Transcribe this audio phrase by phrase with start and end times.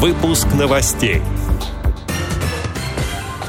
[0.00, 1.20] Выпуск новостей.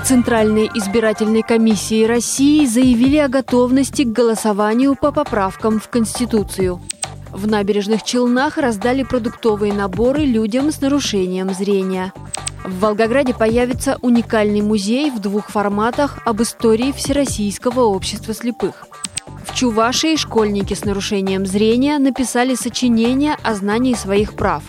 [0.02, 6.82] В Центральной избирательной комиссии России заявили о готовности к голосованию по поправкам в Конституцию.
[7.32, 12.14] В набережных Челнах раздали продуктовые наборы людям с нарушением зрения.
[12.66, 18.88] В Волгограде появится уникальный музей в двух форматах об истории Всероссийского общества слепых.
[19.46, 24.64] В Чувашии школьники с нарушением зрения написали сочинение о знании своих прав.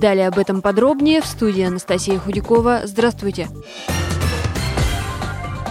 [0.00, 2.82] Далее об этом подробнее в студии Анастасия Худякова.
[2.84, 3.48] Здравствуйте!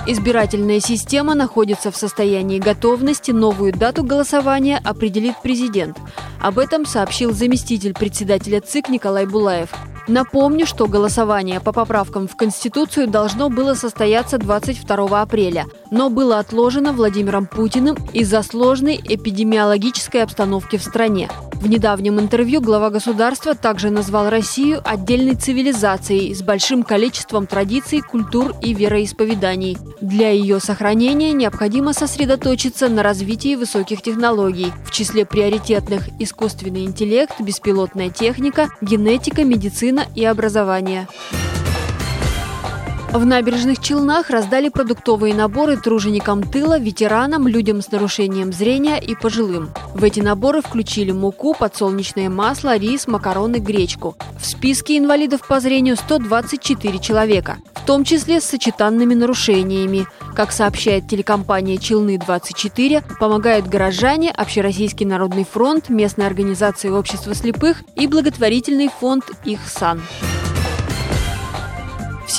[0.06, 3.32] Избирательная система находится в состоянии готовности.
[3.32, 5.98] Новую дату голосования определит президент.
[6.40, 9.72] Об этом сообщил заместитель председателя ЦИК Николай Булаев.
[10.08, 16.94] Напомню, что голосование по поправкам в Конституцию должно было состояться 22 апреля, но было отложено
[16.94, 21.30] Владимиром Путиным из-за сложной эпидемиологической обстановки в стране.
[21.60, 28.54] В недавнем интервью глава государства также назвал Россию отдельной цивилизацией с большим количеством традиций, культур
[28.62, 29.78] и вероисповеданий.
[30.00, 38.10] Для ее сохранения необходимо сосредоточиться на развитии высоких технологий, в числе приоритетных искусственный интеллект, беспилотная
[38.10, 41.10] техника, генетика, медицина и образование.
[43.12, 49.72] В набережных Челнах раздали продуктовые наборы труженикам тыла, ветеранам, людям с нарушением зрения и пожилым.
[49.96, 54.16] В эти наборы включили муку, подсолнечное масло, рис, макароны, гречку.
[54.40, 60.06] В списке инвалидов по зрению 124 человека, в том числе с сочетанными нарушениями.
[60.36, 68.90] Как сообщает телекомпания «Челны-24», помогают горожане, Общероссийский народный фронт, местная организация общества слепых и благотворительный
[69.00, 70.00] фонд «Их сан».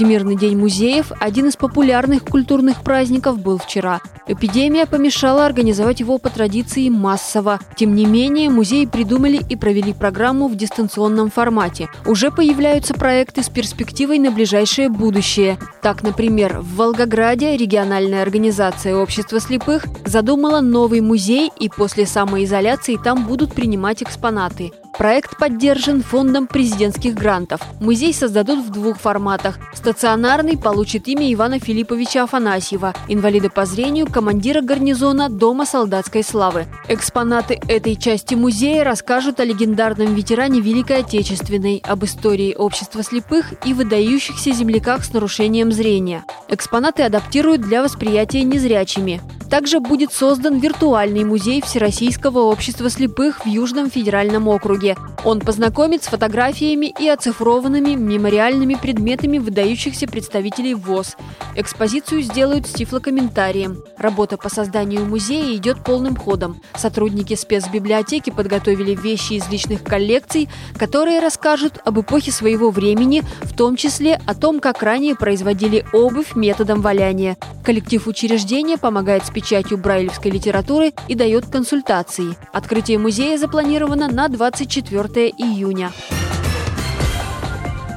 [0.01, 4.01] Всемирный день музеев, один из популярных культурных праздников, был вчера.
[4.27, 7.61] Эпидемия помешала организовать его по традиции массово.
[7.77, 11.91] Тем не менее, музеи придумали и провели программу в дистанционном формате.
[12.07, 15.59] Уже появляются проекты с перспективой на ближайшее будущее.
[15.83, 23.27] Так, например, в Волгограде региональная организация общества слепых задумала новый музей, и после самоизоляции там
[23.27, 24.73] будут принимать экспонаты.
[25.01, 27.63] Проект поддержан фондом президентских грантов.
[27.81, 29.59] Музей создадут в двух форматах.
[29.73, 36.67] Стационарный получит имя Ивана Филипповича Афанасьева, инвалида по зрению, командира гарнизона Дома солдатской славы.
[36.87, 43.73] Экспонаты этой части музея расскажут о легендарном ветеране Великой Отечественной, об истории общества слепых и
[43.73, 46.27] выдающихся земляках с нарушением зрения.
[46.49, 49.23] Экспонаты адаптируют для восприятия незрячими.
[49.51, 54.97] Также будет создан виртуальный музей Всероссийского общества слепых в Южном федеральном округе.
[55.25, 61.17] Он познакомит с фотографиями и оцифрованными мемориальными предметами выдающихся представителей ВОЗ.
[61.57, 63.83] Экспозицию сделают с тифлокомментарием.
[63.99, 66.61] Работа по созданию музея идет полным ходом.
[66.77, 73.75] Сотрудники спецбиблиотеки подготовили вещи из личных коллекций, которые расскажут об эпохе своего времени, в том
[73.75, 77.37] числе о том, как ранее производили обувь методом валяния.
[77.65, 82.37] Коллектив учреждения помогает с печатью брайлевской литературы и дает консультации.
[82.53, 85.93] Открытие музея запланировано на 24 июня.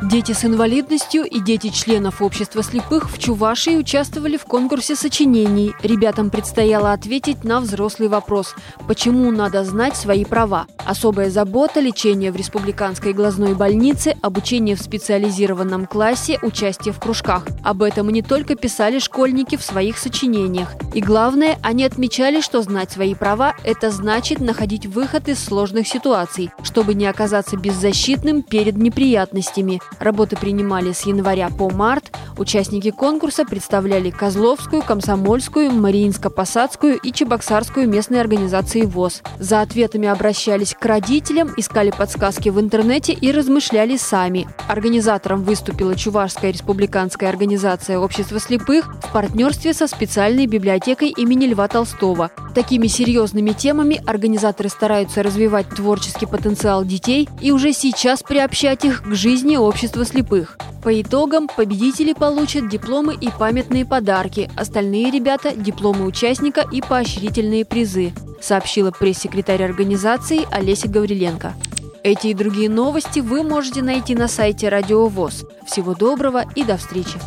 [0.04, 5.74] Дети с инвалидностью и дети членов общества слепых в Чувашии участвовали в конкурсе сочинений.
[5.82, 8.54] Ребятам предстояло ответить на взрослый вопрос–
[8.88, 10.68] почему надо знать свои права?
[10.86, 17.48] Особая забота, лечение в республиканской глазной больнице, обучение в специализированном классе, участие в кружках.
[17.64, 20.74] Об этом не только писали школьники в своих сочинениях.
[20.94, 26.52] И главное, они отмечали, что знать свои права– это значит находить выход из сложных ситуаций,
[26.62, 29.80] чтобы не оказаться беззащитным перед неприятностями.
[30.00, 32.16] Работы принимали с января по март.
[32.38, 39.22] Участники конкурса представляли Козловскую, Комсомольскую, Мариинско-Посадскую и Чебоксарскую местные организации ВОЗ.
[39.40, 44.48] За ответами обращались к родителям, искали подсказки в интернете и размышляли сами.
[44.68, 52.32] Организатором выступила Чувашская республиканская организация общества слепых в партнерстве со специальной библиотекой имени Льва Толстого.
[52.56, 59.14] Такими серьезными темами организаторы стараются развивать творческий потенциал детей и уже сейчас приобщать их к
[59.14, 60.58] жизни общества слепых.
[60.82, 68.14] По итогам победители получат дипломы и памятные подарки, остальные ребята– дипломы участника и поощрительные призы,
[68.42, 71.54] сообщила пресс-секретарь организации Олеся Гавриленко.
[72.02, 75.44] Эти и другие новости вы можете найти на сайте Радио ВОЗ.
[75.66, 77.20] Всего доброго и до встречи!